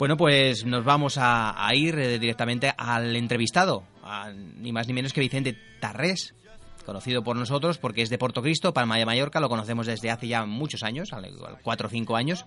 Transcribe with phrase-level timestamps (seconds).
[0.00, 3.84] Bueno, pues nos vamos a, ir eh, directamente al entrevistado,
[4.56, 6.32] ni más ni menos que Vicente Tarrés,
[6.86, 10.46] conocido por nosotros porque es de Portocristo, Palma de Mallorca, lo conocemos desde hace ya
[10.46, 11.10] muchos años,
[11.62, 12.46] cuatro o cinco años.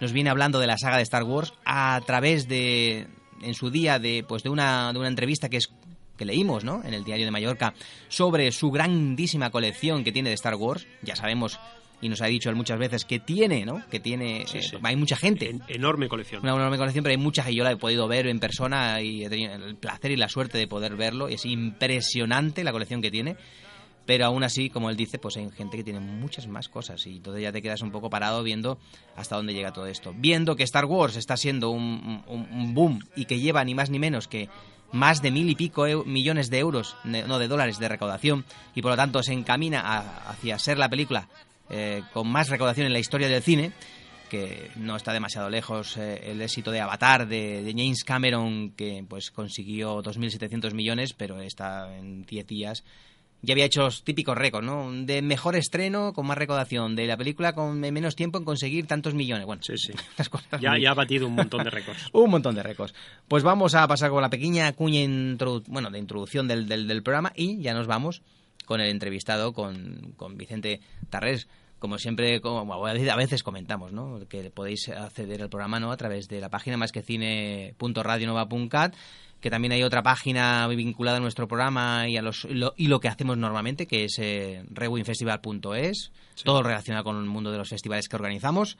[0.00, 3.08] Nos viene hablando de la saga de Star Wars a través de,
[3.42, 5.72] en su día, de, pues de, una, de una entrevista que es
[6.16, 6.84] que leímos, ¿no?
[6.84, 7.74] En el diario de Mallorca
[8.10, 10.86] sobre su grandísima colección que tiene de Star Wars.
[11.02, 11.58] Ya sabemos
[12.02, 13.80] y nos ha dicho él muchas veces que tiene, ¿no?
[13.88, 15.54] Que tiene, eh, hay mucha gente.
[15.68, 16.42] enorme colección.
[16.42, 19.24] Una enorme colección, pero hay mucha que yo la he podido ver en persona y
[19.24, 21.30] he tenido el placer y la suerte de poder verlo.
[21.30, 23.36] Y es impresionante la colección que tiene.
[24.04, 27.18] Pero aún así, como él dice, pues hay gente que tiene muchas más cosas y
[27.18, 28.78] entonces ya te quedas un poco parado viendo
[29.14, 30.12] hasta dónde llega todo esto.
[30.16, 34.00] Viendo que Star Wars está siendo un, un boom y que lleva ni más ni
[34.00, 34.48] menos que
[34.90, 38.44] más de mil y pico millones de euros, no de dólares de recaudación
[38.74, 39.80] y por lo tanto se encamina
[40.28, 41.28] hacia ser la película
[41.72, 43.72] eh, con más recaudación en la historia del cine,
[44.32, 49.30] que no está demasiado lejos eh, el éxito de Avatar de, James Cameron, que pues
[49.30, 52.84] consiguió 2.700 millones, pero está en 10 días.
[53.42, 54.90] Ya había hecho los típicos récords, ¿no?
[54.90, 59.14] De mejor estreno, con más recaudación, de la película con menos tiempo en conseguir tantos
[59.14, 59.46] millones.
[59.46, 59.92] Bueno, sí, sí.
[60.60, 62.08] ya, ha batido un montón de récords.
[62.12, 62.94] un montón de récords.
[63.28, 65.06] Pues vamos a pasar con la pequeña cuña
[65.68, 68.22] bueno, de introducción del, del, programa y ya nos vamos
[68.64, 71.48] con el entrevistado, con, con Vicente Tarrés
[71.82, 74.20] como siempre, como a veces comentamos, ¿no?
[74.28, 75.90] que podéis acceder al programa ¿no?
[75.90, 78.94] a través de la página más que cine.radionova.cat,
[79.40, 83.08] que también hay otra página vinculada a nuestro programa y a los y lo, que
[83.08, 86.12] hacemos normalmente, que es eh, rewinfestival.es,
[86.44, 88.78] todo relacionado con el mundo de los festivales que organizamos.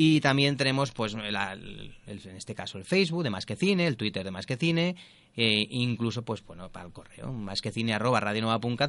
[0.00, 4.22] Y también tenemos, pues, en este caso, el Facebook de Más que Cine, el Twitter
[4.22, 4.94] de Más que Cine,
[5.36, 8.20] e incluso, pues, bueno, para el correo, más que cine arroba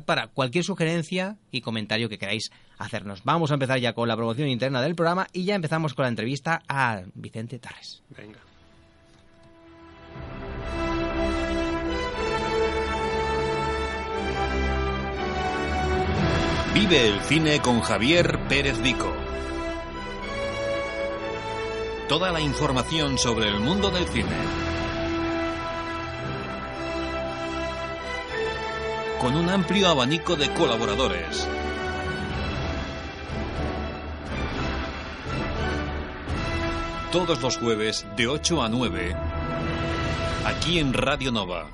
[0.05, 3.23] para cualquier sugerencia y comentario que queráis hacernos.
[3.23, 6.09] Vamos a empezar ya con la promoción interna del programa y ya empezamos con la
[6.09, 8.03] entrevista a Vicente Tarres.
[8.15, 8.39] Venga.
[16.75, 19.28] Vive el cine con Javier Pérez Vico.
[22.09, 24.35] Toda la información sobre el mundo del cine.
[29.21, 31.47] Con un amplio abanico de colaboradores.
[37.11, 39.15] Todos los jueves de 8 a 9.
[40.47, 41.67] Aquí en Radio Nova.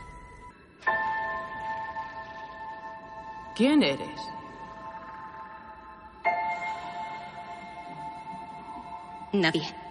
[3.55, 4.19] ¿Quién eres?
[9.31, 9.84] Nadie.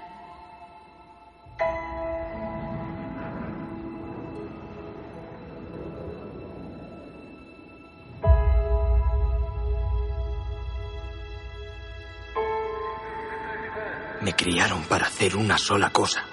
[14.84, 16.24] Para hacer una sola cosa.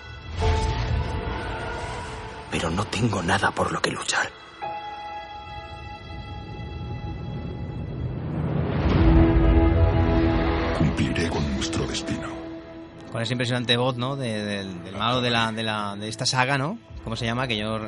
[2.52, 4.30] Pero no tengo nada por lo que luchar.
[10.78, 12.28] Cumpliré con nuestro destino.
[13.12, 14.16] Con esa impresionante voz, ¿no?
[14.16, 14.68] del
[14.98, 16.78] malo de, la, de, la, de esta saga, ¿no?
[17.04, 17.48] ¿Cómo se llama?
[17.48, 17.80] Que yo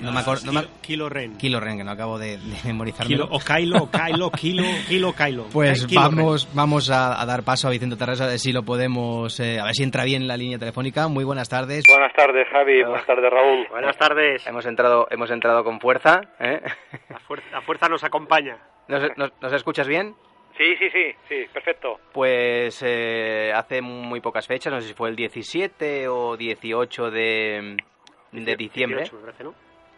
[0.00, 0.52] no me acuerdo.
[0.82, 1.36] Kilo, Ren.
[1.38, 3.06] Kilo Ren, que no acabo de, memorizar.
[3.06, 5.44] o Kylo, o Kylo, Kilo, Kilo, Kylo.
[5.52, 9.58] Pues vamos, vamos a, dar paso a Vicente Terres a ver si lo podemos, eh,
[9.58, 11.08] a ver si entra bien la línea telefónica.
[11.08, 11.84] Muy buenas tardes.
[11.88, 12.82] Buenas tardes, Javi.
[12.82, 13.66] Buenas tardes, Raúl.
[13.70, 14.46] Buenas tardes.
[14.46, 16.20] Hemos entrado, hemos entrado con fuerza.
[16.38, 16.60] ¿eh?
[17.08, 18.58] La, fuerza, nos acompaña.
[18.88, 20.14] ¿Nos, escuchas bien?
[20.58, 21.98] Sí, sí, sí, sí, perfecto.
[22.12, 27.76] Pues eh, hace muy pocas fechas, no sé si fue el 17 o 18 de,
[28.32, 29.10] de diciembre.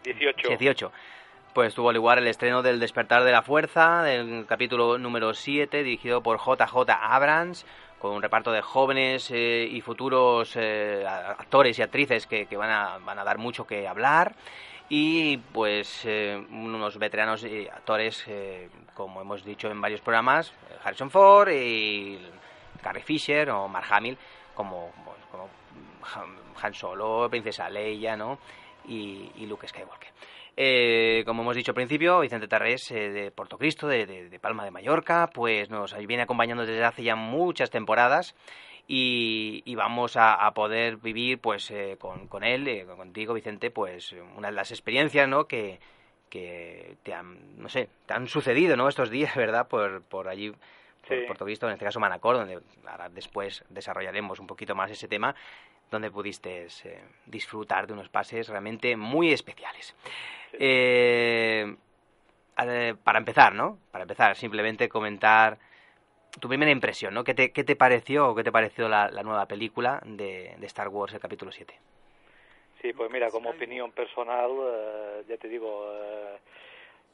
[0.03, 0.91] 18, 18.
[1.53, 6.21] Pues tuvo lugar el estreno del Despertar de la Fuerza, del capítulo número 7, dirigido
[6.21, 7.65] por JJ Abrams,
[7.97, 12.97] con un reparto de jóvenes eh, y futuros eh, actores y actrices que, van, a,
[12.97, 14.35] van, a, dar mucho que hablar.
[14.89, 18.25] Y pues eh, unos veteranos y actores,
[18.93, 20.53] como hemos dicho en varios programas,
[20.83, 22.19] Harrison Ford y
[22.83, 24.17] Carrie Fisher o Mark Hamill,
[24.53, 24.91] como,
[25.31, 25.49] como
[26.61, 28.39] han Solo, Princesa Leia, ¿no?
[28.87, 30.09] Y, y Luke Skywalker.
[30.57, 34.71] Eh, como hemos dicho al principio, Vicente Tarrés eh, de Portocristo, de, de, Palma de
[34.71, 38.35] Mallorca, pues nos viene acompañando desde hace ya muchas temporadas
[38.87, 43.69] y, y vamos a, a poder vivir pues eh, con, con él, eh, contigo Vicente,
[43.69, 45.45] pues una de las experiencias ¿no?
[45.45, 45.79] que,
[46.29, 48.87] que te han, no sé, te han sucedido ¿no?
[48.87, 49.67] estos días, ¿verdad?
[49.67, 50.53] Por, por allí,
[51.07, 51.23] por Sí.
[51.25, 55.35] Puerto Visto, en este caso Manacor, donde ahora después desarrollaremos un poquito más ese tema,
[55.91, 59.95] donde pudiste eh, disfrutar de unos pases realmente muy especiales.
[60.53, 61.75] Eh,
[62.57, 63.77] eh, para empezar, ¿no?
[63.91, 65.57] Para empezar, simplemente comentar
[66.39, 67.23] tu primera impresión, ¿no?
[67.23, 70.65] ¿Qué te, qué te pareció o qué te pareció la, la nueva película de, de
[70.65, 71.73] Star Wars, el capítulo 7?
[72.81, 76.37] Sí, pues mira, como opinión personal, eh, ya te digo, eh,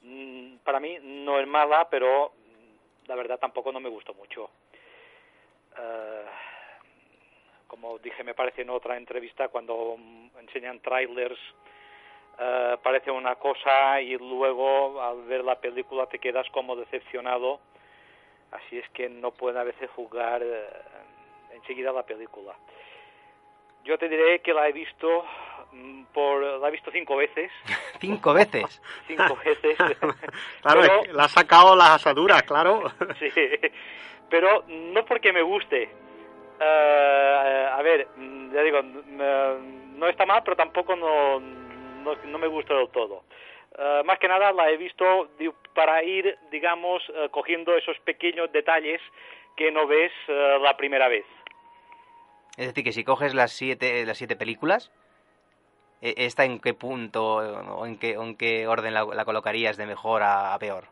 [0.01, 2.33] mm, para mí no es mala, pero
[3.11, 4.49] la verdad tampoco no me gustó mucho.
[5.77, 6.25] Eh,
[7.67, 9.97] como dije, me parece en otra entrevista cuando
[10.39, 11.37] enseñan trailers,
[12.39, 17.59] eh, parece una cosa y luego al ver la película te quedas como decepcionado.
[18.51, 20.69] Así es que no pueden a veces jugar eh,
[21.51, 22.55] enseguida la película.
[23.83, 25.25] Yo te diré que la he visto
[26.13, 27.51] por la he visto cinco veces,
[27.99, 28.81] Cinco veces.
[29.07, 29.77] cinco veces.
[30.61, 32.91] Claro, Pero- le ha sacado las asaduras, claro.
[33.19, 33.29] sí,
[34.29, 35.89] pero no porque me guste.
[36.63, 42.37] Eh, a ver, mm, ya digo, mm, no está mal, pero tampoco no, no, no
[42.37, 43.23] me gusta del todo.
[43.77, 45.29] Eh, más que nada la he visto
[45.73, 49.01] para ir, digamos, eh, cogiendo esos pequeños detalles
[49.55, 51.25] que no ves eh, la primera vez.
[52.57, 55.00] Es decir, que si coges las siete, las siete películas, eh,
[56.01, 60.23] ¿esta en qué punto o en qué, en qué orden la, la colocarías de mejor
[60.23, 60.85] a, a peor?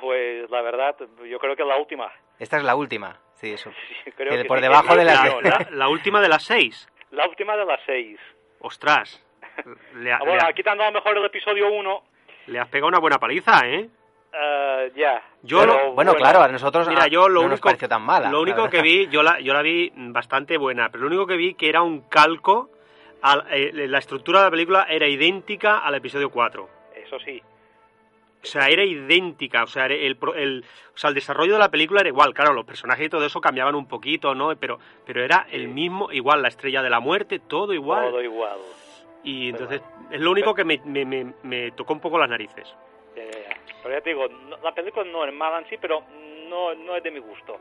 [0.00, 0.96] Pues la verdad,
[1.28, 2.10] yo creo que la última.
[2.38, 3.18] Esta es la última.
[3.34, 3.70] Sí, eso.
[4.04, 6.42] Sí, creo Que por sí, debajo que de las- no, La, la última de las
[6.44, 6.88] seis.
[7.10, 8.18] La última de las seis.
[8.60, 9.20] Ostras.
[9.94, 12.02] Le, ha- Ah, bueno, le ha- quitando a lo mejor el episodio 1,
[12.46, 13.88] le has pegado una buena paliza, ¿eh?
[14.32, 15.22] eh, ya.
[15.42, 18.02] Yo Pero lo- Bueno, claro, a nosotros Mira, yo lo no nos único, pareció tan
[18.02, 18.30] mala.
[18.30, 21.26] lo la único que vi, yo la, yo la vi bastante buena, pero lo único
[21.26, 22.68] que vi que era un calco,
[23.24, 26.68] a, eh, la estructura de la película era idéntica al episodio 4.
[26.94, 27.42] Eso sí.
[28.42, 32.00] O sea, era idéntica, o sea, el, el, o sea, el desarrollo de la película
[32.00, 34.54] era igual, claro, los personajes y todo eso cambiaban un poquito, ¿no?
[34.56, 38.10] Pero, pero era el mismo, igual, la estrella de la muerte, todo igual.
[38.10, 38.58] Todo igual.
[39.22, 39.80] Y entonces
[40.10, 42.68] es lo único que me, me, me- me tocó un poco las narices.
[43.16, 43.56] Ya, ya, ya.
[43.82, 46.02] Pero ya te digo, no- la película no es mala en sí, pero
[46.50, 47.58] no, no es de mi gusto.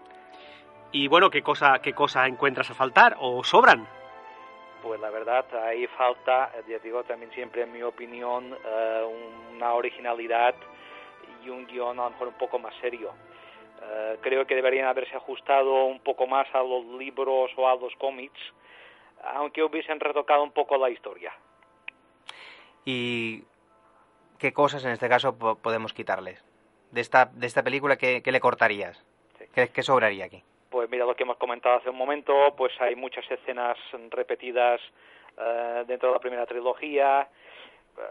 [0.92, 3.88] Y bueno, ¿qué cosa, qué cosa encuentras a faltar o sobran?
[4.83, 9.74] Pues la verdad, ahí falta, eh, ya digo, también siempre en mi opinión, eh, una
[9.74, 10.53] originalidad
[11.44, 13.13] y un guion a lo mejor un poco más serio.
[13.81, 17.95] Eh, creo que deberían haberse ajustado un poco más a los libros o a los
[17.95, 18.39] cómics,
[19.35, 21.33] aunque hubiesen retocado un poco la historia.
[22.83, 23.44] ¿Y
[24.38, 26.44] qué cosas en este caso po- podemos quitarles?
[26.91, 29.01] De esta, de esta película, ¿qué, qué le cortarías?
[29.39, 29.45] Sí.
[29.56, 30.44] ¿Qué, qué sobraría aquí?
[30.74, 33.78] Pues mira lo que hemos comentado hace un momento, pues hay muchas escenas
[34.10, 34.81] repetidas
[35.38, 37.30] eh, dentro de la primera trilogía,
[37.96, 38.02] eh,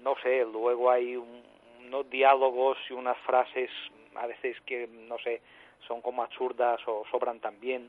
[0.00, 1.44] no sé, luego hay un-
[1.86, 3.70] unos diálogos y unas frases
[4.16, 5.40] a veces que, no sé,
[5.86, 7.88] son como absurdas o sobran también.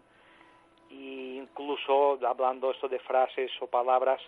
[0.91, 4.21] Y incluso hablando esto de frases o palabras,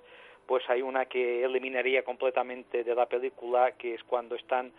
[0.47, 4.73] pues hay una que eliminaría completamente de la película, que es cuando están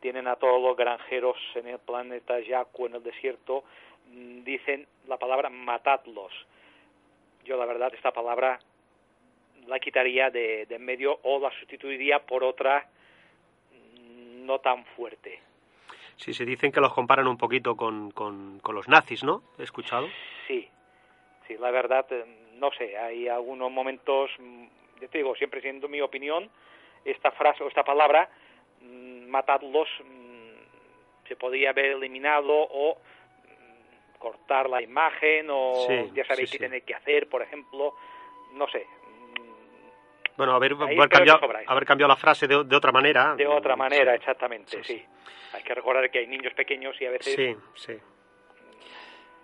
[0.00, 3.64] tienen a todos los granjeros en el planeta Jakku en el desierto,
[4.44, 6.32] dicen la palabra matadlos.
[7.44, 8.58] Yo la verdad esta palabra
[9.66, 12.86] la quitaría de, de en medio o la sustituiría por otra
[13.72, 15.40] mm, no tan fuerte.
[16.16, 19.42] Sí, se dicen que los comparan un poquito con, con, con los nazis, ¿no?
[19.58, 20.06] He escuchado.
[20.46, 20.68] Sí,
[21.46, 22.24] sí, la verdad, eh,
[22.56, 24.64] no sé, hay algunos momentos, mm,
[25.00, 26.50] yo te digo, siempre siendo mi opinión,
[27.06, 28.28] esta frase o esta palabra,
[28.82, 32.98] mm, matadlos, mm, se podría haber eliminado o
[34.50, 36.64] la imagen o Sí, ya sabéis sí, qué sí.
[36.70, 37.94] tenéis que hacer, por ejemplo,
[38.54, 38.84] no sé,
[40.36, 43.34] Bueno, haber, haber cambiado, haber cambiado la frase de, de otra manera.
[43.36, 45.02] de otra manera, exactamente, sí.
[45.52, 47.98] Hay que recordar que hay niños pequeños y a veces Sí, sí.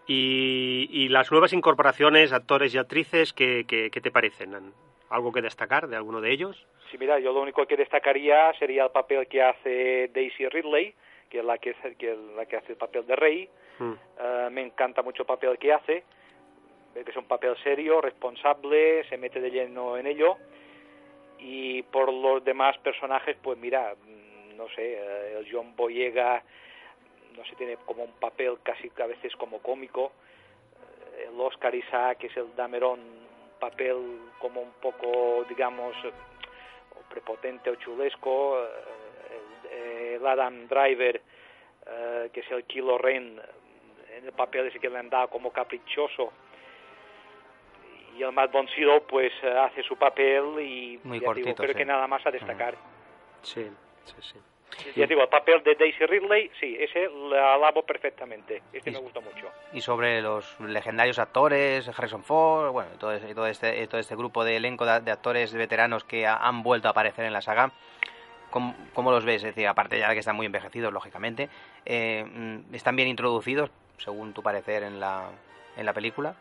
[0.09, 4.73] Y, y las nuevas incorporaciones, actores y actrices, ¿qué, qué, qué te parecen?
[5.11, 6.65] ¿Algo que destacar de alguno de ellos?
[6.91, 10.95] Sí, mira, yo lo único que destacaría sería el papel que hace Daisy Ridley,
[11.29, 13.49] que es la que, que es la que hace el papel de Rey.
[13.79, 13.93] Mm.
[14.19, 16.05] Eh, me encanta mucho el papel que hace,
[16.95, 20.37] que es un papel serio, responsable, se mete de lleno en ello.
[21.39, 26.43] Y por los demás personajes, pues mira, mm, no sé, eh, el John Boyega,
[27.37, 30.13] no sé, tiene como un papel casi a veces como cómico.
[31.17, 33.97] Eh, El Oscar Isaac, que es el Dameron, un papel
[34.39, 36.13] como un poco, digamos, eh,
[37.11, 38.67] prepotente o chulesco.
[40.17, 41.21] Eh, El, el Adam Driver,
[41.87, 43.41] eh, que es el Kilo Ren,
[44.17, 46.33] en el papel ese que le han dado como caprichoso.
[48.17, 51.55] y el Matt von Sydow pues eh, hace su papel y Muy ya digo, cortito,
[51.57, 51.77] creo sí.
[51.79, 52.75] que nada más a destacar.
[53.43, 53.67] Sí,
[54.05, 54.39] sí, sí.
[54.97, 58.63] Ya digo, el papel de Daisy Ridley, sí, ese lo alabo perfectamente.
[58.73, 59.49] Este Y- me gustó mucho.
[59.73, 64.57] y sobre los legendarios actores, Harrison Ford, bueno, todo, todo este, todo este grupo de
[64.57, 67.71] elenco de, de actores veteranos que ha- han vuelto a aparecer en la saga.
[68.51, 69.43] ¿Cómo, cómo los ves?
[69.43, 71.49] Es decir, aparte ya de que están muy envejecidos, lógicamente,
[71.85, 75.31] eh, mm, ¿están bien introducidos, según tu parecer, en la,
[75.77, 76.35] en la película?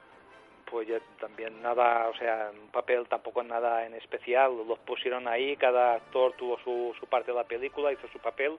[0.70, 4.52] Pues ya también nada, o sea, un papel tampoco nada en especial.
[4.68, 8.58] Los pusieron ahí, cada actor tuvo su, su parte de la película, hizo su papel.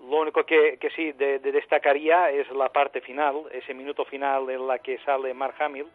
[0.00, 4.48] Lo único que, que sí de, de destacaría es la parte final, ese minuto final
[4.50, 5.86] en la que sale Mark Hamill,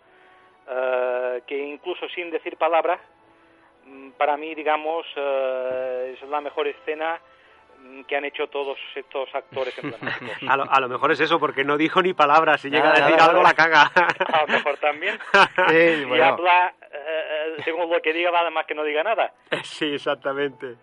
[0.68, 3.00] eh, que incluso sin decir palabra,
[4.18, 7.20] para mí, digamos, eh, es la mejor escena
[7.80, 10.38] mm, que han hecho todos estos actores emblemáticos.
[10.50, 12.62] A lo, a lo mejor es eso, porque no dijo ni palabras.
[12.62, 13.50] Si llega Nada, a decir nada, algo, nada.
[13.50, 13.92] la caga.
[14.34, 15.20] A lo mejor también.
[15.70, 19.34] Sí, Y habla, eh, eh, según lo que diga, vale más que no diga nada.
[19.64, 20.76] Sí, exactamente.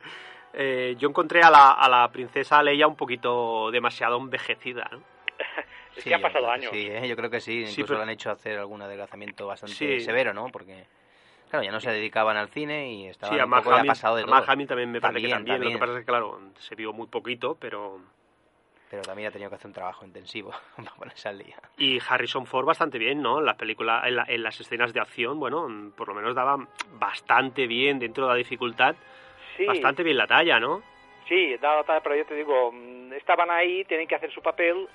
[0.54, 5.02] Eh, yo encontré a la, a la princesa Leia un poquito demasiado envejecida, ¿no?
[5.94, 6.70] Es Sí, que han pasado años.
[6.72, 7.06] Sí, ¿eh?
[7.08, 7.66] yo creo que sí.
[7.66, 10.00] Sí, Incluso pero- le han hecho hacer algún adelgazamiento bastante Sí.
[10.00, 10.46] severo, ¿no?
[10.48, 10.84] Porque,
[11.48, 14.16] claro, ya no se dedicaban al cine y estaban Sí, a un poco ya pasado
[14.16, 14.44] de a todo.
[14.46, 15.72] Hamill también me parece que También, también.
[15.72, 18.00] Lo que pasa es que, claro, se vio muy poquito, pero...
[18.90, 21.56] Pero también ha tenido que hacer un trabajo intensivo para ponerse al día.
[21.76, 23.38] Y Harrison Ford bastante bien, ¿no?
[23.40, 26.56] En las películas, en, la- en las escenas de acción, bueno, por lo menos daba
[26.98, 28.96] bastante bien dentro de la dificultad,
[29.58, 30.82] Sí, bastante bien la talla, ¿no?
[31.28, 34.88] sí, da- da- pero yo te digo, mm, estaban ahí, tienen que hacer su papel,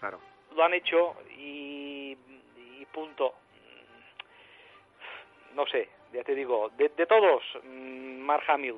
[0.00, 0.18] Claro.
[0.56, 2.16] lo han hecho y,
[2.80, 3.34] y punto.
[5.58, 8.76] No sé, ya te digo, de, de todos, mm, Mark Hamill,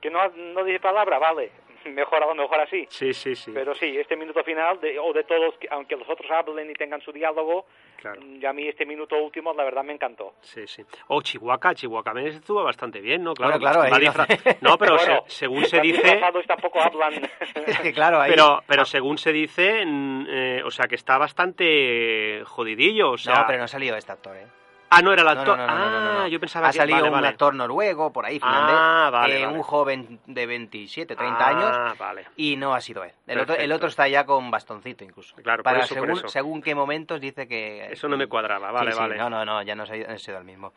[0.00, 1.50] que no, no dice palabra, vale,
[1.84, 2.86] mejor a lo mejor así.
[2.88, 3.50] Sí, sí, sí.
[3.52, 6.72] Pero sí, este minuto final, de, o de todos, que- aunque los otros hablen y
[6.72, 7.66] tengan su diálogo,
[8.00, 8.22] Claro.
[8.22, 10.32] mm, y a mí este minuto último, la verdad, me encantó.
[10.40, 10.82] Sí, sí.
[11.08, 13.34] O Chihuahua, Chihuahua también estuvo bastante bien, ¿no?
[13.34, 13.90] Claro, Bueno, claro, ahí
[14.62, 16.20] no- pero se- según se los dice...
[16.46, 17.12] tampoco hablan.
[17.66, 18.30] Es que claro, ahí...
[18.30, 23.34] Pero, pero según se dice, mm, eh, o sea, que está bastante jodidillo, o sea...
[23.40, 24.46] no, pero no ha salido este actor, ¿eh?
[24.90, 25.58] Ah, no era el actor.
[25.58, 26.20] no, no, no, no, no, no.
[26.20, 26.78] Ah, yo pensaba ha que...
[26.78, 27.28] salido vale, un vale.
[27.28, 29.56] actor noruego por ahí, finlandés, Ah, vale, eh, vale.
[29.56, 32.26] un joven de 27, 30 Ah, años, vale.
[32.36, 33.10] y no ha sido él.
[33.26, 33.74] El otro, el Perfecto.
[33.74, 35.34] otro está ya con bastoncito incluso.
[35.36, 36.28] Claro, por Para eso, por según, eso.
[36.28, 37.86] según qué momentos dice que...
[37.92, 39.16] Eso no me cuadraba, vale, Sí, sí, vale.
[39.16, 40.72] no, no, no, ya no ha ha sido el mismo.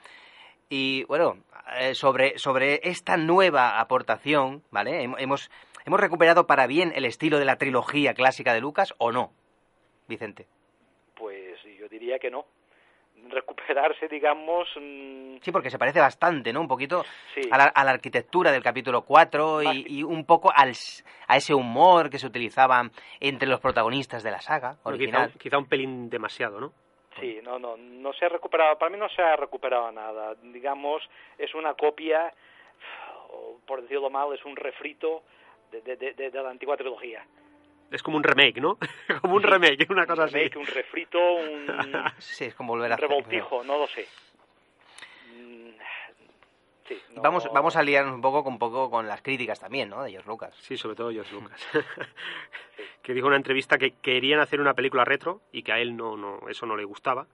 [0.69, 1.37] Y bueno,
[1.77, 5.03] eh, sobre, sobre esta nueva aportación, ¿vale?
[5.05, 5.51] Hem- Hemos,
[5.85, 9.31] hemos recuperado para bien el estilo de la trilogía clásica de Lucas o no,
[10.07, 10.47] Vicente.
[11.13, 12.45] Pues yo diría que no.
[13.29, 16.61] Recuperarse, digamos, mm, Sí, porque se parece bastante, ¿no?
[16.61, 17.03] Un poquito
[17.35, 17.41] Sí.
[17.51, 21.37] a, la, a la arquitectura del capítulo 4 Más y, un poco al, s- a
[21.37, 25.31] ese humor que se utilizaba entre los protagonistas de la saga Bueno, quizá, original.
[25.39, 26.71] quizá un pelín demasiado, ¿no?
[27.19, 30.35] sí, no, no, no se ha recuperado, para mí no se ha recuperado nada.
[30.43, 31.01] Digamos,
[31.39, 32.31] es una copia,
[33.31, 35.23] o por decirlo mal, es un refrito
[35.71, 37.25] de- de- de la antigua trilogía.
[37.91, 38.77] Es como un remake, ¿no?
[39.21, 39.47] como un Sí.
[39.47, 40.35] remake, una Un cosa así.
[40.35, 41.67] remake, un refrito, un,
[42.19, 44.07] Sí, es como volver a un hacer- revoltijo, no lo sé.
[45.35, 45.69] Mm,
[46.87, 49.89] Sí, no- Vamos, vamos a liarnos un poco con, un poco con las críticas también,
[49.89, 50.03] ¿no?
[50.03, 50.55] De George Lucas.
[50.61, 51.67] Sí, sobre todo George Lucas.
[53.01, 55.97] que dijo en una entrevista que querían hacer una película retro y que a él
[55.97, 57.27] no, no eso no le gustaba.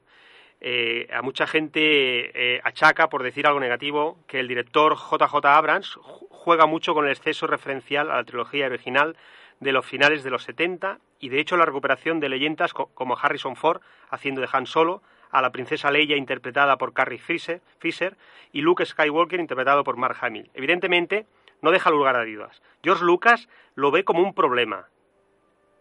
[0.60, 5.98] Eh, a mucha gente eh, achaca, por decir algo negativo, que el director JJ Abrams
[5.98, 9.16] ju- juega mucho con el exceso referencial a la trilogía original
[9.64, 13.18] de los finales de los 70 y de hecho la recuperación de leyendas co- como
[13.18, 15.02] Harrison Ford haciendo de Han Solo,
[15.32, 18.16] a la princesa Leia interpretada por Carrie Fisher, Fisher
[18.52, 20.52] y Luke Skywalker interpretado por Mark Hamill.
[20.54, 21.26] Evidentemente,
[21.62, 22.62] no deja lugar a dudas.
[22.84, 24.88] George Lucas lo ve como un problema.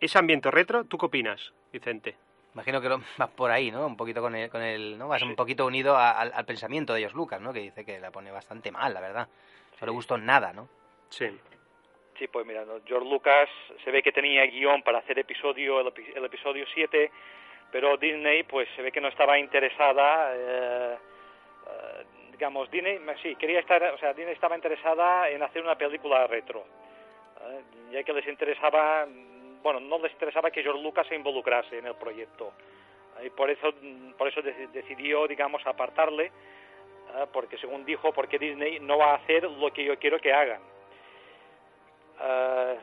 [0.01, 2.17] Ese ambiente retro, ¿tú qué opinas, Vicente?
[2.55, 3.87] Imagino que vas por ahí, ¿no?
[3.87, 5.09] Un poquito con el, con el ¿no?
[5.09, 7.53] Vas un poquito unido a- al, al pensamiento de George Lucas, ¿no?
[7.53, 9.29] Que dice que la pone bastante mal, la verdad.
[9.81, 10.69] No le gustó nada, ¿no?
[11.11, 11.27] Sí.
[12.19, 12.65] Sí, pues mira.
[12.87, 13.49] George Lucas
[13.85, 17.11] se ve que tenía guion para hacer episodio, el, el episodio 7,
[17.71, 20.97] pero Disney pues se ve que no estaba interesada, eh,
[21.69, 26.27] eh, digamos, Disney, sí, quería estar, o sea, Disney estaba interesada en hacer una película
[26.27, 26.65] retro,
[27.49, 29.07] eh, ya que les interesaba,
[29.63, 32.53] bueno, no les interesaba que George Lucas se involucrase en el proyecto,
[33.25, 33.73] y por eso,
[34.19, 39.17] por eso deci- decidió, digamos, apartarle, eh, porque según dijo, porque Disney no va a
[39.17, 40.61] hacer lo que yo quiero que hagan.
[42.23, 42.79] Eh,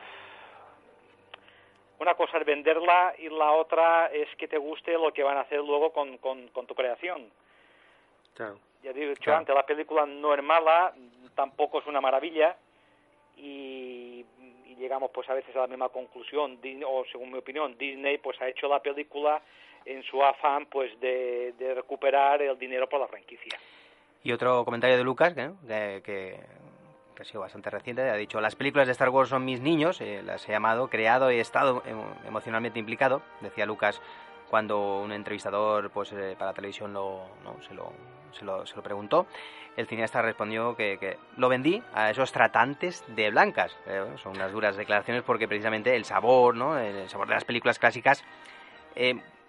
[1.98, 5.42] una cosa es venderla y la otra es que te guste lo que van a
[5.42, 7.30] hacer luego con, con, con tu creación.
[8.34, 8.58] Claro.
[8.82, 10.94] Ya he dicho antes, la película no es mala,
[11.34, 12.56] tampoco es una maravilla
[13.36, 14.24] y,
[14.66, 18.40] y llegamos pues a veces a la misma conclusión, o según mi opinión, Disney pues
[18.40, 19.42] ha hecho la película
[19.84, 23.58] en su afán pues de, de recuperar el dinero por la franquicia.
[24.22, 26.40] Y otro comentario de Lucas, que, que,
[27.20, 30.00] que, ha sido bastante reciente, ha dicho, las películas de Star Wars son mis niños,
[30.00, 31.82] eh, las he amado, creado y he estado
[32.26, 34.00] emocionalmente implicado, decía Lucas
[34.48, 37.26] cuando un entrevistador pues eh, para televisión lo,
[37.68, 37.92] se, lo,
[38.32, 39.26] se, lo, se, lo, preguntó.
[39.76, 43.76] El cineasta respondió que, que, lo vendí a esos tratantes de blancas.
[43.86, 46.76] Eh, son unas duras declaraciones porque precisamente el sabor, ¿no?
[46.76, 48.24] el sabor de las películas clásicas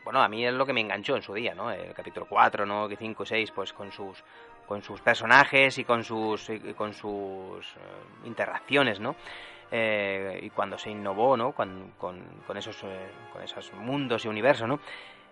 [0.03, 1.71] bueno, a mí es lo que me enganchó en su día, ¿no?
[1.71, 2.89] El capítulo 4, ¿no?
[2.89, 4.23] 5, 6, pues con sus
[4.71, 7.79] con sus personajes y con sus con sus eh,
[8.23, 9.17] interacciones, ¿no?
[9.69, 11.51] Eh, y cuando se innovó, ¿no?
[11.51, 11.91] Con,
[12.55, 14.79] esos eh, con esos mundos y universos, ¿no?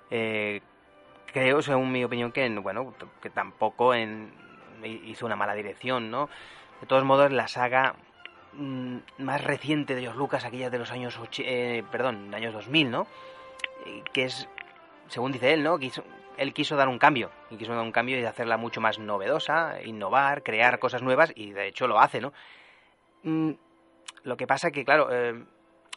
[0.09, 3.95] creo, según mi opinión, que bueno, que tampoco
[4.83, 6.27] hizo una mala dirección, ¿no?
[6.81, 7.95] De todos modos, la saga
[8.51, 11.17] mm, más reciente de los Lucas, aquella de los años
[11.89, 13.07] perdón, años 2000, ¿no?
[14.11, 14.49] que es
[15.07, 15.79] según dice él, ¿no?
[16.39, 19.81] Él quiso dar un cambio, y quiso dar un cambio y hacerla mucho más novedosa,
[19.83, 22.31] innovar, crear cosas nuevas, y de hecho lo hace, ¿no?
[23.23, 23.51] Mm,
[24.23, 25.43] lo que pasa que, claro, eh,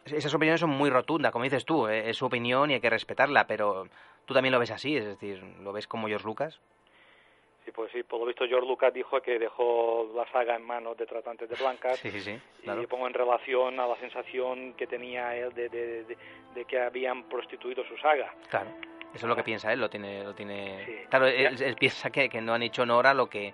[0.07, 2.91] esas opiniones son muy rotundas, como dices tú, eh, es su opinión y hay que
[2.91, 3.87] respetarla, pero
[4.27, 6.61] tú también lo ves así, es decir, ¿lo ves como George Lucas?
[7.65, 10.97] Sí, pues sí, por lo visto George Lucas dijo que dejó la saga en manos
[10.97, 11.97] de tratantes de blancas.
[12.01, 12.41] Sí, sí, sí.
[12.65, 16.17] Y pongo en relación a la sensación que tenía él de, de,
[16.57, 18.35] de que habían prostituido su saga.
[18.51, 18.71] Claro.
[19.15, 21.07] Eso es lo que piensa él, lo tiene, lo tiene.
[21.11, 23.53] Claro, él, piensa que, que, no han hecho honor a lo que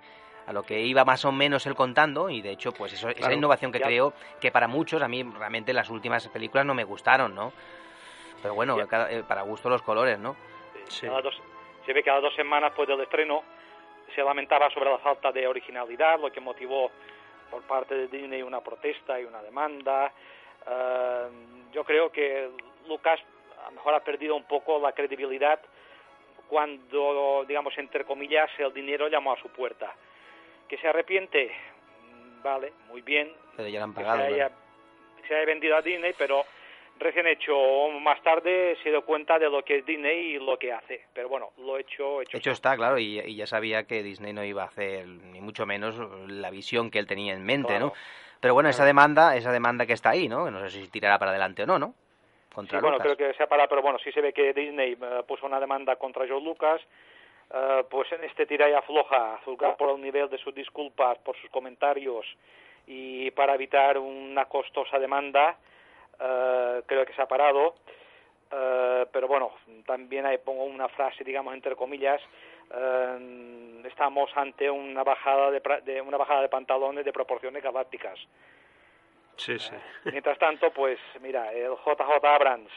[0.48, 3.34] a lo que iba más o menos él contando y de hecho pues eso, esa
[3.34, 7.34] innovación que creo que para muchos a mí realmente las últimas películas no me gustaron,
[7.34, 7.52] ¿no?
[8.40, 10.36] Pero bueno, eh, para gusto los colores, ¿no?
[11.22, 11.38] dos,
[11.84, 13.42] se ve que cada dos semanas después del estreno
[14.14, 16.90] se lamentaba sobre la falta de originalidad, lo que motivó
[17.50, 20.12] por parte de Disney una protesta y una demanda.
[20.66, 21.28] Eh,
[21.72, 22.48] yo creo que
[22.88, 23.20] Lucas
[23.68, 25.60] a lo mejor ha perdido un poco la credibilidad
[26.48, 29.94] cuando, digamos, entre comillas, el dinero llamó a su puerta.
[30.66, 31.52] ¿Que se arrepiente?
[32.00, 33.30] Mm, vale, muy bien.
[33.56, 34.20] Pero ya han pagado.
[34.20, 34.50] Se haya,
[35.26, 36.44] se haya vendido a Disney, pero
[36.98, 37.54] recién hecho
[38.00, 41.04] más tarde se dio cuenta de lo que es Disney y lo que hace.
[41.12, 42.74] Pero bueno, lo hecho, hecho, hecho está.
[42.74, 46.90] claro, y, ya sabía que Disney no iba a hacer ni mucho menos la visión
[46.90, 47.92] que él tenía en mente, ¿no?
[48.40, 50.50] Pero bueno, esa demanda, esa demanda que está ahí, ¿no?
[50.50, 51.94] No sé si tirará para adelante o no, ¿no?
[52.68, 55.22] Sí, bueno, creo que se ha parado, pero bueno, sí se ve que Disney eh,
[55.26, 56.80] puso una demanda contra George Lucas,
[57.52, 61.36] eh, pues en este tira y afloja, juzgar por el nivel de sus disculpas, por
[61.36, 62.26] sus comentarios
[62.86, 65.56] y para evitar una costosa demanda,
[66.20, 67.74] eh, creo que se ha parado.
[69.12, 69.52] pero bueno,
[69.86, 72.20] también ahí pongo una frase, digamos, entre comillas,
[73.84, 78.18] estamos ante una bajada de, una bajada de pantalones de proporciones galácticas.
[79.38, 79.74] Sí, sí.
[80.04, 82.70] Mientras tanto, pues mira, el JJ Abrams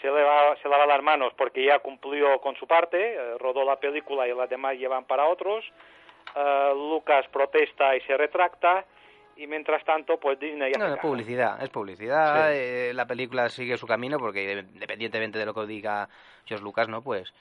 [0.00, 3.64] se le, va, se lava las manos porque ya cumplió con su parte, eh, rodó
[3.64, 5.64] la película y las demás llevan para otros.
[6.34, 8.84] Eh, Lucas protesta y se retracta.
[9.38, 12.54] Y mientras tanto, pues Disney ya No, es publicidad, es publicidad.
[12.54, 16.08] Eh, la película sigue su camino porque independientemente de lo que diga
[16.46, 17.02] George Lucas, ¿no?
[17.02, 17.34] Pues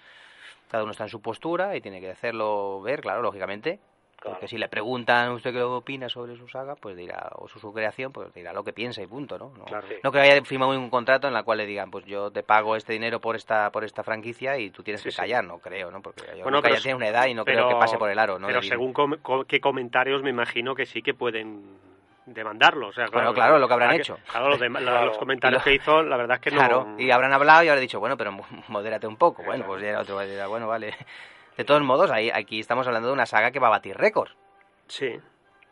[0.69, 3.79] cada uno está en su postura y tiene que hacerlo ver, claro, lógicamente.
[4.25, 8.11] Porque si le preguntan usted qué opina sobre su saga, pues dirá, o su, creación,
[8.11, 9.51] pues dirá lo que piensa y punto, ¿no?
[9.57, 9.65] No,
[10.03, 12.75] no que haya firmado un contrato en el cual le digan, pues yo te pago
[12.75, 16.01] este dinero por esta por esta franquicia y tú tienes que callar, no creo, ¿no?
[16.01, 18.39] Porque yo bueno, ya tiene una edad y no creo que pase por el aro,
[18.39, 18.47] ¿no?
[18.47, 18.93] Pero según
[19.47, 21.77] qué comentarios me imagino que sí que pueden
[22.25, 22.87] demandarlo.
[22.87, 24.17] O sea, claro, bueno, claro, lo que habrán hecho.
[24.31, 26.57] Claro, los, los comentarios que hizo, la verdad es que no.
[26.57, 28.31] Claro, y habrán hablado y habrán dicho, bueno, pero
[28.67, 29.43] modérate un poco.
[29.43, 30.95] Bueno, pues ya otro dirá, bueno, vale.
[31.57, 34.35] De todos modos, ahí, aquí estamos hablando de una saga que va a batir récords.
[34.87, 35.19] Sí.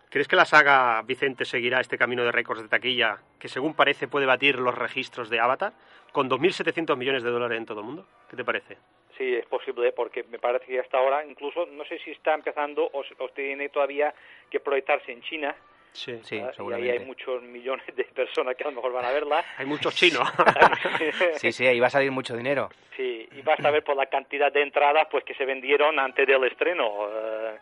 [0.10, 4.08] ¿Crees que la saga Vicente seguirá este camino de récords de taquilla que según parece
[4.08, 5.74] puede batir los registros de Avatar
[6.12, 8.06] con 2.700 millones de dólares en todo el mundo?
[8.30, 8.78] ¿Qué te parece?
[9.18, 12.90] Sí, es posible porque me parece que hasta ahora incluso no sé si está empezando
[12.94, 14.14] o, tiene todavía
[14.50, 15.56] que proyectarse en China.
[15.94, 19.06] Sí, sí, ah, Y ahí hay muchos millones de personas que a lo mejor van
[19.06, 19.44] a verla.
[19.58, 20.28] hay muchos chinos.
[21.38, 22.70] sí, sí, ahí va a salir mucho dinero.
[22.98, 26.44] Sí, y basta ver por la cantidad de entradas pues que se vendieron antes del
[26.44, 27.08] estreno.
[27.10, 27.58] Eh,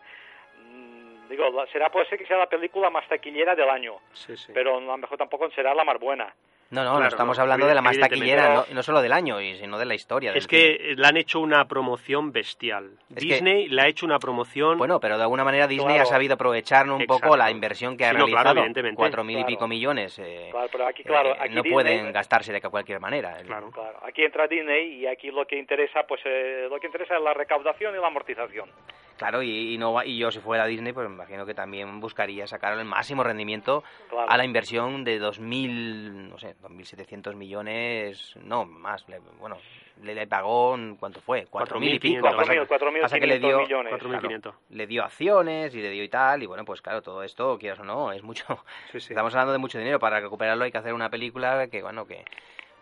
[1.32, 3.96] Digo, será puede ser que sea la película más taquillera del año,
[4.52, 6.34] pero a lo mejor tampoco será la más buena.
[6.72, 9.84] No, no, no estamos hablando de la más taquillera, no, solo del año, sino de
[9.84, 10.32] la historia.
[10.32, 12.92] Es que le han hecho una promoción bestial.
[13.10, 14.78] Disney le ha hecho una promoción...
[14.78, 18.12] Bueno, pero de alguna manera Disney ha sabido aprovechar un poco la inversión que ha
[18.12, 18.62] realizado.
[18.94, 20.18] Cuatro mil y pico millones.
[20.18, 23.36] Eh, pero aquí, claro, eh, no pueden gastarse de cualquier manera.
[23.44, 23.70] Claro.
[24.02, 27.34] Aquí entra Disney y aquí lo que interesa, pues eh, lo que interesa es la
[27.34, 28.70] recaudación y la amortización.
[29.16, 32.76] Claro, y, no, y yo si fuera Disney, pues me imagino que también buscaría sacar
[32.78, 33.84] el máximo rendimiento
[34.28, 39.04] a la inversión de 2.000, no sé, 2.700 millones, no, más,
[39.38, 39.58] bueno,
[40.02, 41.46] le, le pagó, ¿cuánto fue?
[41.48, 42.26] Cuatro mil y pico.
[42.26, 42.36] 4.500.
[42.36, 43.92] Pasa que- 4.000, pasa que le dio, 4.500 millones.
[43.92, 44.54] 4.500.
[44.70, 47.78] le dio acciones y le dio y tal, y bueno, pues claro, todo esto, quieras
[47.80, 48.44] o no, es mucho.
[48.90, 49.12] Sí, sí.
[49.12, 49.98] Estamos hablando de mucho dinero.
[49.98, 52.24] Para recuperarlo hay que hacer una película que, bueno, que,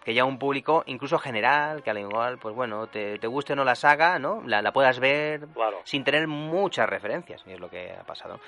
[0.05, 3.57] que ya un público, incluso general, que al igual, pues bueno, te, te guste o
[3.57, 4.43] no la saga, ¿no?
[4.47, 5.81] La, la puedas ver Claro.
[5.85, 8.41] sin tener muchas referencias, y es lo que ha pasado.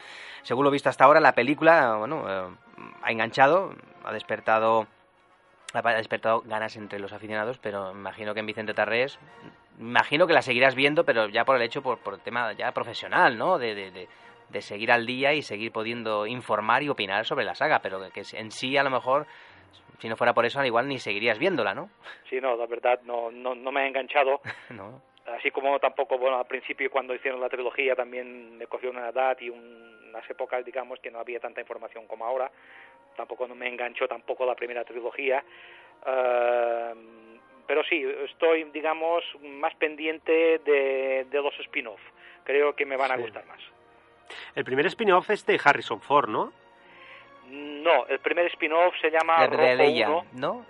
[0.43, 2.55] Según lo visto hasta ahora, la película, bueno, eh,
[3.03, 4.87] ha enganchado, ha despertado,
[5.75, 9.19] ha despertado ganas entre los aficionados, pero imagino que en Vicente Tarrés,
[9.79, 12.73] imagino que la seguirás viendo, pero ya por el hecho, por, por el tema ya
[12.73, 13.59] profesional, ¿no?
[13.59, 14.09] De, de, de,
[14.49, 18.23] de seguir al día y seguir pudiendo informar y opinar sobre la saga, pero que
[18.33, 19.27] en sí a lo mejor,
[19.99, 21.91] si no fuera por eso, al igual ni seguirías viéndola, ¿no?
[22.29, 24.41] Sí, no, la verdad no, no, no me ha enganchado.
[24.71, 25.01] ¿No?
[25.39, 29.37] Así como tampoco, bueno, al principio cuando hicieron la trilogía también me cogió una edad
[29.41, 32.51] y un- unas épocas, digamos, que no había tanta información como ahora.
[33.17, 35.43] Tampoco no me enganchó tampoco la primera trilogía.
[36.07, 36.95] Eh,
[37.67, 42.01] pero sí, estoy, digamos, más pendiente de, de los spin-off.
[42.45, 43.23] Creo que me van a Sí.
[43.23, 43.61] gustar más.
[44.55, 46.53] El primer spin-off es de Harrison Ford, ¿no?
[47.53, 50.25] No, el primer spin-off se llama La Rojo de Leia, 1.
[50.35, 50.65] ¿no?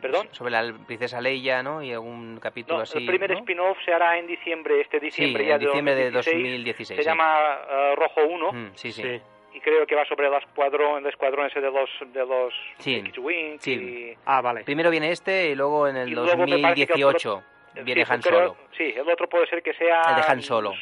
[0.00, 0.28] ¿Perdón?
[0.30, 1.82] Sobre la princesa Leia, ¿no?
[1.82, 2.98] Y algún capítulo No, así.
[2.98, 3.38] el primer ¿no?
[3.40, 6.42] spin-off se hará en diciembre, este Sí, diciembre en ya diciembre de 2016.
[6.54, 6.96] 2016.
[6.96, 7.08] Se sí.
[7.08, 9.02] llama eh, Rojo 1 Mm, sí, sí.
[9.02, 9.20] Sí.
[9.54, 12.94] y creo que va sobre el escuadrón, el escuadrón ese de los de los Sí,
[12.96, 13.72] X-Wing sí.
[13.74, 14.62] y Ah, vale.
[14.64, 17.42] Primero viene este y luego en el Y luego me parece que el 2018
[17.82, 18.56] viene sí, Han creo- Solo.
[18.76, 20.72] Sí, el otro puede ser que sea El de Han Solo.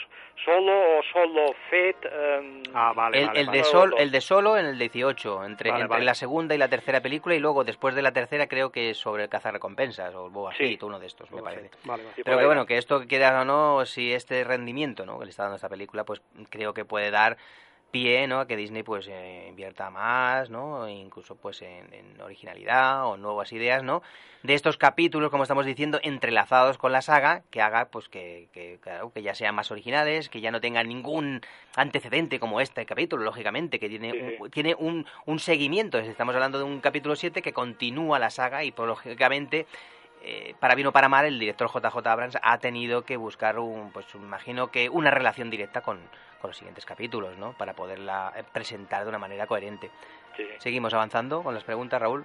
[0.45, 2.05] Solo o Solo Fett.
[2.07, 3.59] em, Ah, vale, El, vale, el vale.
[3.59, 6.05] de Sol, el de Solo en el 18, entre, Vale, entre vale.
[6.07, 8.97] la segunda y la tercera película y luego después de la tercera creo que es
[8.97, 10.71] sobre el cazarrecompensas o el Boba Sí.
[10.71, 11.71] Fett, uno de estos, me parece.
[11.85, 12.15] Vale, vale.
[12.17, 15.19] Sí, Pero que bueno, que esto queda o no, si este rendimiento ¿no?
[15.19, 17.37] que le está dando esta película, pues creo que puede dar
[17.93, 18.41] pie ¿no?
[18.41, 20.89] a que Disney pues eh, invierta más, ¿no?
[20.89, 24.03] Incluso pues en, en originalidad o nuevas ideas, ¿no?
[24.43, 28.79] De estos capítulos, como estamos diciendo, entrelazados con la saga, que haga pues que, que,
[28.83, 31.43] claro, que ya sean más originales, que ya no tengan ningún
[31.77, 35.99] antecedente como este capítulo, lógicamente, que tiene, Sí, un, tiene un, un seguimiento.
[35.99, 39.67] Estamos hablando de un capítulo 7 que continúa la saga y, pues, lógicamente,
[40.25, 43.91] eh, para bien o para mal, el director JJ Abrams ha tenido que buscar, un,
[43.93, 45.99] pues imagino que una relación directa con,
[46.41, 47.53] con los siguientes capítulos, ¿no?
[47.55, 49.91] Para poderla eh, presentar de una manera coherente.
[50.37, 50.47] sí.
[50.59, 52.25] Seguimos avanzando con las preguntas, Raúl.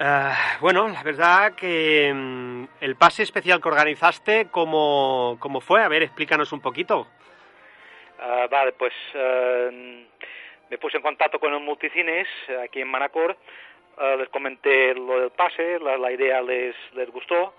[0.00, 5.82] Ah, bueno, la verdad que mm, el pase especial que organizaste, ¿cómo, ¿cómo fue?
[5.82, 7.08] A ver, explícanos un poquito.
[8.20, 10.06] Ah, vale, pues eh,
[10.70, 12.28] me puse en contacto con el Multicines
[12.62, 13.36] aquí en Manacor,
[14.00, 17.54] eh, les comenté lo del pase, la, la idea les, les gustó.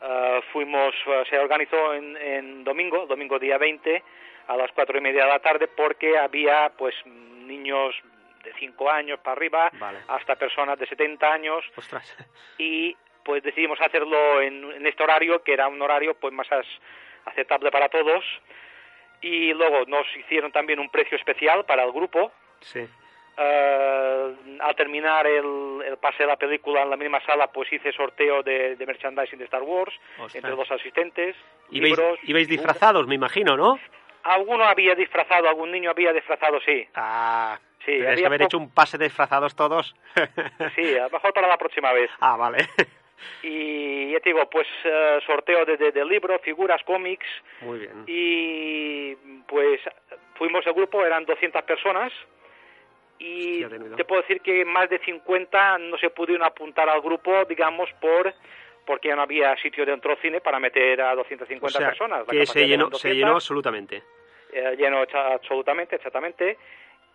[0.00, 4.02] Ah, fuimos, eh, se organizó en, en domingo, domingo día 20,
[4.48, 7.94] a las cuatro y media de la tarde, porque había pues niños
[8.42, 9.98] de 5 años para arriba, Vale.
[10.08, 12.16] hasta personas de 70 años, Ostras.
[12.58, 16.66] y pues decidimos hacerlo en, en este horario que era un horario pues más as-
[17.26, 18.24] aceptable para todos
[19.20, 22.84] y luego nos hicieron también un precio especial para el grupo Sí.
[23.38, 27.90] Eh, al terminar el, el pase de la película en la misma sala pues hice
[27.92, 30.34] sorteo de, de merchandising de Star Wars Ostras.
[30.34, 31.34] entre los asistentes
[31.70, 33.78] Ibais, libros ibais disfrazados, me imagino, ¿no?
[34.24, 38.96] alguno había disfrazado algún niño había disfrazado sí Ah, Sí, había haber hecho un pase
[38.98, 39.96] de disfrazados todos.
[40.76, 42.68] sí a lo mejor para la próxima vez Ah, vale.
[43.42, 47.26] y ya te digo pues eh, sorteo de, de, de libros figuras cómics
[47.62, 48.04] Muy bien.
[48.06, 49.14] y
[49.48, 49.80] pues
[50.34, 52.12] fuimos el grupo, eran 200 personas
[53.24, 53.64] y
[53.96, 58.34] te puedo decir que más de 50 no se pudieron apuntar al grupo, digamos, por
[58.84, 62.24] porque ya no había sitio dentro del cine para meter a 250 o sea, personas.
[62.28, 64.02] Que se llenó, se 200, llenó absolutamente.
[64.52, 66.58] eh, echa- absolutamente, exactamente.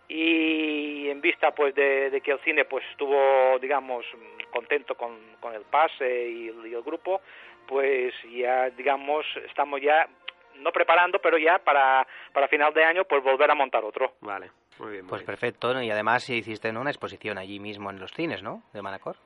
[0.08, 4.06] Y en vista pues de, de que el cine pues estuvo, digamos,
[4.50, 7.20] contento con, con el pase y, el- y el grupo,
[7.66, 10.08] pues ya, digamos, estamos ya,
[10.54, 14.14] no preparando, pero ya para, para final de año pues volver a montar otro.
[14.22, 15.04] Vale, muy bien.
[15.04, 15.26] muy Pues bien.
[15.26, 15.82] perfecto, ¿no?
[15.82, 18.62] Y además hiciste una exposición allí mismo en los cines, ¿no?
[18.72, 19.16] De Manacor.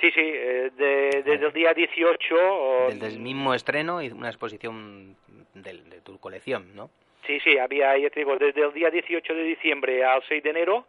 [0.00, 2.34] Sí, sí, eh, de- desde el día 18...
[2.36, 5.16] o- Del, del mismo estreno y una exposición
[5.54, 6.90] del- de, tu colección, ¿no?
[7.26, 10.50] Sí, sí, había, ya te digo, desde el día 18 de diciembre al 6 de
[10.50, 10.86] enero,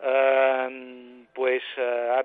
[0.00, 2.22] eh, pues eh,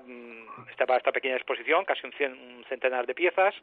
[0.70, 3.54] estaba esta pequeña exposición, casi un, cien- un centenar de piezas,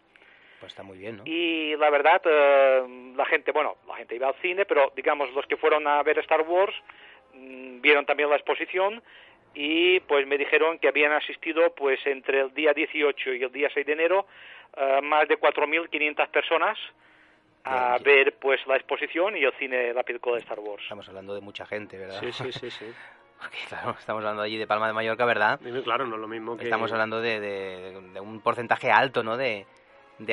[0.60, 1.24] Pues está muy bien, ¿no?
[1.26, 5.46] y la verdad, eh, la gente, bueno, la gente iba al cine, pero digamos, los
[5.46, 6.74] que fueron a ver Star Wars
[7.82, 9.02] vieron también la exposición
[9.54, 13.70] y pues me dijeron que habían asistido pues entre el día 18 y el día
[13.74, 14.28] 6 de enero
[14.76, 16.78] eh, más de 4.500 personas
[17.64, 20.84] a Bien, ver pues la exposición y el cine, la película de Star Wars.
[20.84, 22.20] Estamos hablando de mucha gente, ¿verdad?
[22.22, 22.86] Sí, sí, sí, sí.
[23.42, 25.60] Porque, claro, estamos hablando allí de Palma de Mallorca, ¿verdad?
[25.84, 26.64] Claro, no es lo mismo que...
[26.64, 29.38] Estamos hablando de, de- de un porcentaje alto, ¿no?
[29.38, 29.66] De,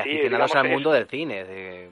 [0.01, 1.45] aficionados al es- mundo del cine.
[1.45, 1.91] De,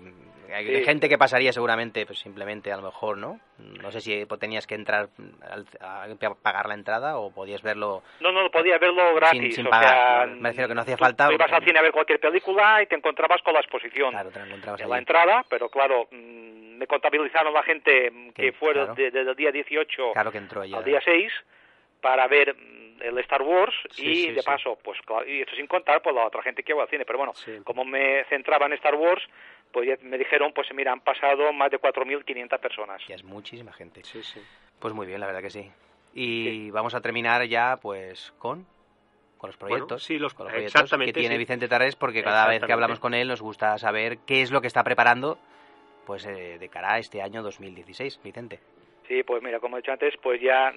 [0.52, 0.84] hay Sí.
[0.84, 3.40] gente que pasaría seguramente, pues simplemente a lo mejor, ¿no?
[3.58, 5.08] No sé si pues, tenías que entrar
[5.80, 9.40] a, a pagar la entrada o podías verlo No, no, podías verlo gratis.
[9.40, 10.26] sin, sin o pagar.
[10.28, 11.26] sea, Me refiero que no hacía tú- falta.
[11.28, 14.10] tú ibas al cine a ver cualquier película y te encontrabas con la exposición.
[14.10, 14.90] Claro, te encontrabas allí.
[14.90, 18.94] la entrada, pero claro, mm, me contabilizaron la gente mm, que Que, fueron claro.
[19.02, 20.76] de- desde el día 18 Claro que entró ya.
[20.78, 21.32] al día 6
[22.00, 24.46] para ver mm, el Star Wars Sí, y sí, de sí.
[24.46, 27.04] paso, pues claro, y esto sin contar pues la otra gente que iba al cine,
[27.04, 27.58] pero bueno, Sí.
[27.64, 29.22] como me centraba en Star Wars,
[29.72, 33.02] pues ya me dijeron, pues mira, han pasado más de 4.500 personas.
[33.08, 34.02] Ya es muchísima gente.
[34.04, 34.40] Sí, sí.
[34.78, 35.70] Pues muy bien, la verdad que sí.
[36.14, 38.66] Y vamos a terminar ya, pues, con,
[39.38, 40.04] con los Bueno, proyectos.
[40.04, 41.38] sí, los- con los proyectos que tiene sí.
[41.38, 44.60] Vicente Tarrés, porque cada vez que hablamos con él nos gusta saber qué es lo
[44.60, 45.38] que está preparando,
[46.06, 48.60] pues, eh, de cara a este año 2016, Vicente.
[49.08, 50.72] Sí, pues mira, como he dicho antes, pues ya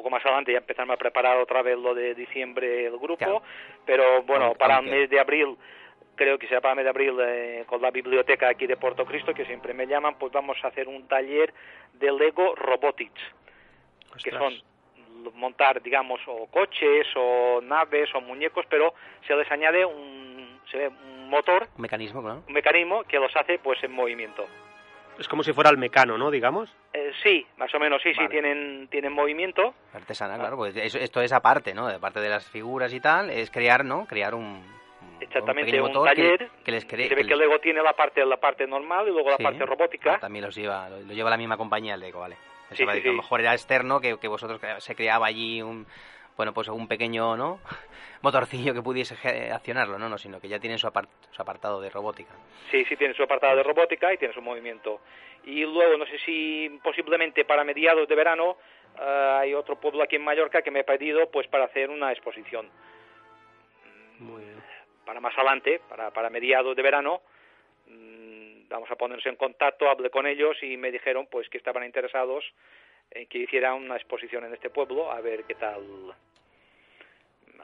[0.00, 3.42] poco más adelante ya empezamos a preparar otra vez lo de diciembre el grupo, Claro.
[3.84, 5.56] pero bueno, Aunque- para aunque- el mes de abril,
[6.16, 9.04] creo que será para el mes de abril eh, con la biblioteca aquí de Puerto
[9.04, 11.52] Cristo, que siempre me llaman, pues vamos a hacer un taller
[11.94, 13.20] de Lego Robotics,
[14.24, 14.54] que son
[15.34, 18.94] montar, digamos, o coches o naves o muñecos, pero
[19.26, 22.42] se les añade un, se ve un motor, Un mecanismo, ¿no?
[22.46, 24.46] un mecanismo que los hace pues en movimiento.
[25.18, 26.30] Es como si fuera el mecano, ¿no?
[26.30, 26.74] Digamos.
[26.92, 29.74] Eh, sí, más o menos, sí, sí, tienen, tienen movimiento.
[29.94, 31.86] Artesana, claro, pues eso- esto es aparte, ¿no?
[31.86, 34.06] Aparte de las figuras y tal, es crear, ¿no?
[34.06, 34.60] Crear un,
[35.20, 36.50] Exactamente, un motor que- taller.
[36.64, 37.08] que, les cree.
[37.08, 39.38] se ve que que les- luego tiene la parte la parte normal y luego la
[39.38, 40.14] parte robótica.
[40.14, 42.36] Ah, también los lleva, lo, lo lleva la misma compañía el Lego, vale.
[42.72, 45.86] Sí, sí, a lo mejor era externo, que, que vosotros se creaba allí un,
[46.40, 47.60] bueno, pues un pequeño, ¿no?
[48.22, 49.14] Motorcillo que pudiese
[49.52, 50.08] accionarlo, ¿no?
[50.08, 52.32] No, sino que ya tienen su, apart- su apartado de robótica.
[52.70, 55.00] Sí, sí, tiene su apartado de robótica y tiene su movimiento.
[55.44, 58.56] Y luego, no sé si posiblemente para mediados de verano
[58.98, 62.10] eh, hay otro pueblo aquí en Mallorca que me ha pedido pues para hacer una
[62.10, 62.68] exposición.
[64.18, 64.62] Muy bien.
[65.04, 67.20] Para más adelante, para, para mediados de verano,
[67.86, 71.84] mm, vamos a ponernos en contacto, hablé con ellos y me dijeron pues que estaban
[71.84, 72.44] interesados
[73.10, 75.82] en que hiciera una exposición en este pueblo, a ver qué tal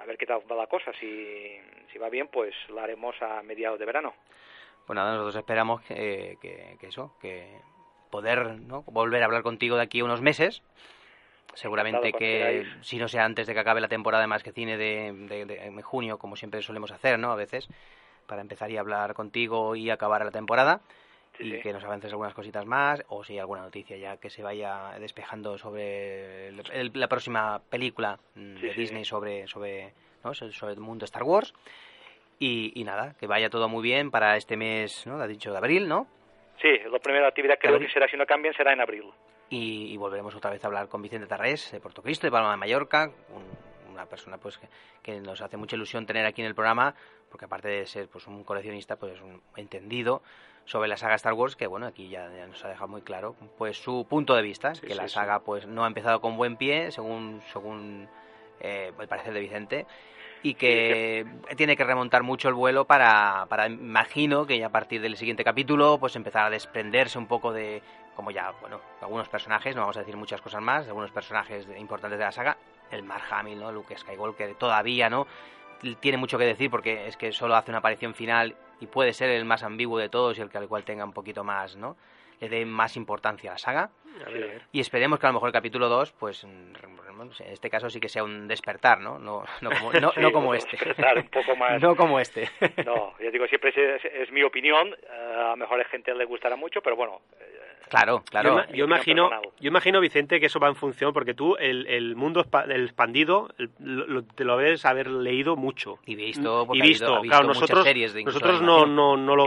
[0.00, 1.56] a ver qué tal va la cosa, si,
[1.92, 4.14] si va bien pues la haremos a mediados de verano.
[4.86, 7.58] Pues nada, nosotros esperamos que, que- que eso, que
[8.10, 8.82] poder ¿no?
[8.82, 10.62] volver a hablar contigo de aquí a unos meses.
[11.54, 14.76] Seguramente que, si no sea antes de que acabe la temporada de Más que Cine
[14.76, 15.12] de,
[15.46, 17.32] de- junio, como siempre solemos hacer, ¿no?
[17.32, 17.68] A veces,
[18.26, 20.80] para empezar y hablar contigo y acabar la temporada.
[21.38, 21.60] Sí, y sí.
[21.60, 24.98] que nos avances algunas cositas más, o si hay alguna noticia ya que se vaya
[24.98, 28.74] despejando sobre el- el- la próxima película mm, de.
[28.74, 29.92] Disney sobre, sobre,
[30.24, 30.32] ¿no?
[30.34, 31.52] sobre el mundo Star Wars.
[32.38, 35.20] Y, y nada, que vaya todo muy bien para este mes, ¿no?
[35.20, 36.06] Has dicho de abril, ¿no?
[36.60, 39.04] Sí, la primera actividad creo que será, si no cambian, será en abril.
[39.48, 42.50] Y, y volveremos otra vez a hablar con Vicente Tarrés de Puerto Cristo, de Palma
[42.50, 44.68] de Mallorca, un- una persona pues que,
[45.02, 46.94] que nos hace mucha ilusión tener aquí en el programa,
[47.30, 50.22] porque aparte de ser pues un coleccionista, pues es un entendido
[50.64, 53.36] sobre la saga Star Wars, que bueno, aquí ya, ya nos ha dejado muy claro
[53.56, 56.36] pues su punto de vista, Sí, que la sí, saga pues no ha empezado con
[56.36, 58.08] buen pie, según según
[58.60, 59.86] eh, el parecer de Vicente,
[60.42, 65.00] y que tiene que remontar mucho el vuelo para, para, imagino que ya a partir
[65.00, 67.82] del siguiente capítulo, pues empezar a desprenderse un poco de,
[68.14, 72.18] como ya, bueno, algunos personajes, no vamos a decir muchas cosas más, algunos personajes importantes
[72.18, 72.56] de la saga,
[72.90, 73.72] el Mark Hamill, ¿no?
[73.72, 75.26] Luke Skywalker, todavía, ¿no?
[76.00, 79.30] Tiene mucho que decir porque es que solo hace una aparición final y puede ser
[79.30, 81.96] el más ambiguo de todos y el que al cual tenga un poquito más, ¿no?
[82.40, 83.90] Le dé más importancia a la saga.
[84.26, 84.62] A ver.
[84.72, 86.72] Y esperemos que a lo mejor el capítulo 2, pues en
[87.50, 89.18] este caso sí que sea un despertar, ¿no?
[89.18, 90.72] No, no como, no, Sí, no como este.
[90.76, 91.80] despertar un poco más.
[91.82, 92.48] No como este.
[92.84, 96.14] No, ya digo, siempre es, es- es mi opinión, eh, a lo mejor a gente
[96.14, 97.20] le gustará mucho, pero bueno,
[97.88, 98.64] Claro, claro.
[98.74, 102.44] Yo, imagino, yo imagino, Vicente, que eso va en función, porque tú el, el mundo
[102.68, 106.00] el expandido el- lo- te lo debes haber leído mucho.
[106.04, 108.40] Y visto, porque y ha visto, habido- ha visto claro, muchas nosotros, series de incluso
[108.40, 109.46] nosotros no, no, no, lo,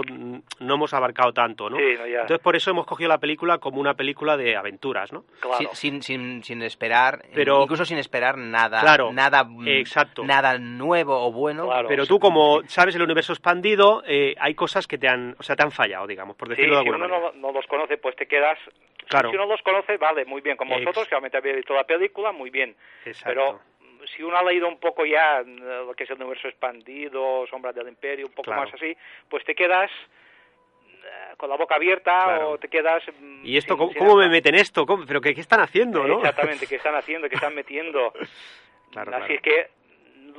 [0.60, 1.76] no hemos abarcado tanto, ¿no?
[1.76, 5.12] sí, no, ya, Entonces por eso hemos cogido la película como una película de aventuras,
[5.12, 5.26] ¿no?
[5.42, 5.58] claro.
[5.74, 10.24] Sin, sin, sin, sin esperar, Pero- incluso sin esperar nada, Claro, nada, mm, exacto.
[10.24, 11.66] nada nuevo o bueno.
[11.66, 11.90] Claro.
[11.90, 15.58] Pero tú como sabes el universo expandido, eh, hay cosas que te han, o sea,
[15.58, 17.32] te han fallado, digamos, por Sí, decirlo de si alguna uno manera.
[17.36, 18.60] no, no los conoce, pues te quedas...
[19.08, 19.32] Claro.
[19.32, 22.32] Si uno los conoce, vale, muy bien, como vosotros, que realmente habéis visto la película,
[22.32, 22.76] muy bien.
[23.06, 23.28] Exacto.
[23.28, 26.48] Pero mm, si uno ha leído un poco ya eh, lo que es el universo
[26.48, 28.62] expandido, Sombras del Imperio, un poco Claro.
[28.66, 28.96] más así,
[29.28, 29.90] pues te quedas
[30.86, 32.50] eh, con la boca abierta Claro.
[32.52, 33.02] o te quedas...
[33.20, 34.86] mm, ¿Y esto sin- cómo, sin cómo me meten esto?
[34.86, 35.06] ¿Cómo?
[35.08, 36.18] ¿Pero qué, qué están haciendo, no?
[36.18, 38.14] Exactamente, que están haciendo, que están metiendo.
[38.92, 39.70] Claro, Así es que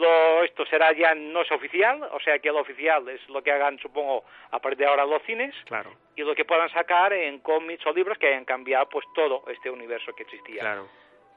[0.01, 3.53] lo, esto será ya no es oficial, o sea que lo oficial es lo que
[3.53, 7.41] hagan, supongo, a partir de ahora los cines Claro, y lo que puedan sacar en
[7.41, 10.61] cómics o libros que hayan cambiado pues todo este universo que existía.
[10.61, 10.89] claro.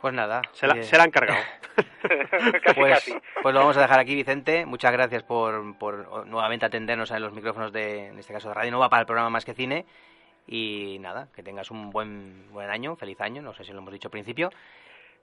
[0.03, 0.41] Pues nada.
[0.51, 1.41] Se la, eh, se la han cargado.
[2.61, 3.13] casi, pues, casi.
[3.41, 4.65] pues lo vamos a dejar aquí, Vicente.
[4.65, 8.71] Muchas gracias por, por nuevamente atendernos en los micrófonos de, en este caso, de Radio
[8.71, 9.85] Nova para el programa Más que Cine.
[10.45, 13.93] Y nada, que tengas un buen, buen año, feliz año, no sé si lo hemos
[13.93, 14.49] dicho al principio.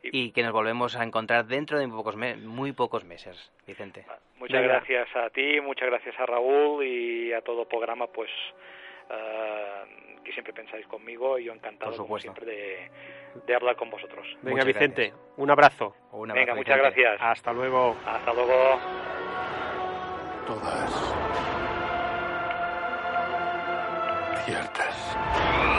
[0.03, 4.07] Y que nos volvemos a encontrar dentro de muy pocos, me muy pocos meses, Vicente.
[4.39, 4.75] Muchas Venga.
[4.75, 8.31] gracias a ti, muchas gracias a Raúl y a todo el programa, pues
[9.11, 12.91] uh, que siempre pensáis conmigo y yo encantado como siempre de,
[13.47, 14.27] de, hablar con vosotros.
[14.43, 15.33] Venga, muchas Vicente, gracias.
[15.37, 15.97] un abrazo.
[16.13, 17.03] Un abrazo Venga, muchas Vicente.
[17.03, 17.31] gracias.
[17.31, 17.97] Hasta luego.
[18.07, 18.81] Hasta luego.
[20.47, 21.15] Todas
[24.47, 25.70] ciertas.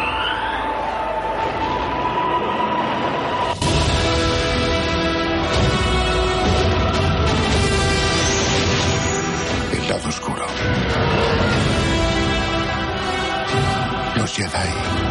[14.42, 15.11] Los Jedi.